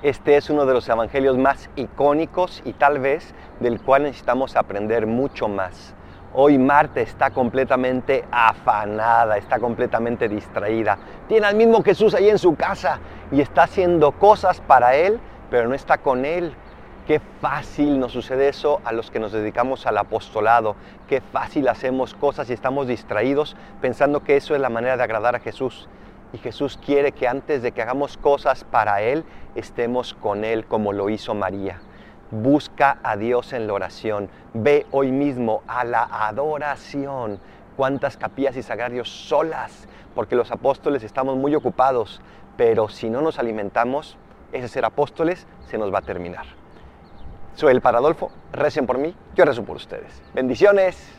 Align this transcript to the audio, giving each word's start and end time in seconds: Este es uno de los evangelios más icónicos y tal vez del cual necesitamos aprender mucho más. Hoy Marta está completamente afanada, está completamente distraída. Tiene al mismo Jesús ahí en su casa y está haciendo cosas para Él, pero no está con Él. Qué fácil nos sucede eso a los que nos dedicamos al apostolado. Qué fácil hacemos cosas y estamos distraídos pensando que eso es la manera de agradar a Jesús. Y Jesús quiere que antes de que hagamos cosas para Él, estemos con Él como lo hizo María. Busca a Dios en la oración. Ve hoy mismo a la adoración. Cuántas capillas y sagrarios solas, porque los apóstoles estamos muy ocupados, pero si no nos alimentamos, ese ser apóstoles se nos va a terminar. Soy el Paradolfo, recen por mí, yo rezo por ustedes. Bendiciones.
Este 0.00 0.36
es 0.36 0.48
uno 0.48 0.64
de 0.64 0.74
los 0.74 0.88
evangelios 0.88 1.36
más 1.36 1.68
icónicos 1.74 2.62
y 2.64 2.72
tal 2.72 3.00
vez 3.00 3.34
del 3.58 3.80
cual 3.80 4.04
necesitamos 4.04 4.54
aprender 4.54 5.08
mucho 5.08 5.48
más. 5.48 5.92
Hoy 6.34 6.56
Marta 6.56 7.00
está 7.00 7.30
completamente 7.30 8.24
afanada, 8.30 9.36
está 9.36 9.58
completamente 9.58 10.28
distraída. 10.28 10.98
Tiene 11.26 11.48
al 11.48 11.56
mismo 11.56 11.82
Jesús 11.82 12.14
ahí 12.14 12.28
en 12.28 12.38
su 12.38 12.54
casa 12.54 13.00
y 13.32 13.40
está 13.40 13.64
haciendo 13.64 14.12
cosas 14.12 14.60
para 14.60 14.94
Él, 14.94 15.18
pero 15.50 15.68
no 15.68 15.74
está 15.74 15.98
con 15.98 16.24
Él. 16.24 16.54
Qué 17.08 17.20
fácil 17.40 17.98
nos 17.98 18.12
sucede 18.12 18.48
eso 18.48 18.80
a 18.84 18.92
los 18.92 19.10
que 19.10 19.18
nos 19.18 19.32
dedicamos 19.32 19.84
al 19.84 19.98
apostolado. 19.98 20.76
Qué 21.08 21.20
fácil 21.20 21.66
hacemos 21.66 22.14
cosas 22.14 22.48
y 22.50 22.52
estamos 22.52 22.86
distraídos 22.86 23.56
pensando 23.80 24.22
que 24.22 24.36
eso 24.36 24.54
es 24.54 24.60
la 24.60 24.68
manera 24.68 24.96
de 24.96 25.02
agradar 25.02 25.34
a 25.34 25.40
Jesús. 25.40 25.88
Y 26.32 26.38
Jesús 26.38 26.78
quiere 26.84 27.12
que 27.12 27.26
antes 27.26 27.62
de 27.62 27.72
que 27.72 27.82
hagamos 27.82 28.16
cosas 28.16 28.64
para 28.64 29.00
Él, 29.00 29.24
estemos 29.54 30.14
con 30.14 30.44
Él 30.44 30.66
como 30.66 30.92
lo 30.92 31.08
hizo 31.08 31.34
María. 31.34 31.80
Busca 32.30 32.98
a 33.02 33.16
Dios 33.16 33.52
en 33.54 33.66
la 33.66 33.72
oración. 33.72 34.28
Ve 34.52 34.86
hoy 34.90 35.10
mismo 35.10 35.62
a 35.66 35.84
la 35.84 36.02
adoración. 36.02 37.40
Cuántas 37.76 38.16
capillas 38.16 38.56
y 38.56 38.62
sagrarios 38.62 39.08
solas, 39.08 39.88
porque 40.14 40.34
los 40.36 40.50
apóstoles 40.50 41.04
estamos 41.04 41.36
muy 41.36 41.54
ocupados, 41.54 42.20
pero 42.56 42.88
si 42.88 43.08
no 43.08 43.22
nos 43.22 43.38
alimentamos, 43.38 44.18
ese 44.52 44.68
ser 44.68 44.84
apóstoles 44.84 45.46
se 45.66 45.78
nos 45.78 45.94
va 45.94 46.00
a 46.00 46.02
terminar. 46.02 46.44
Soy 47.54 47.72
el 47.72 47.80
Paradolfo, 47.80 48.30
recen 48.52 48.86
por 48.86 48.98
mí, 48.98 49.14
yo 49.34 49.44
rezo 49.44 49.64
por 49.64 49.76
ustedes. 49.76 50.22
Bendiciones. 50.34 51.18